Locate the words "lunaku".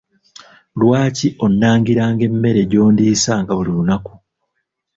3.77-4.13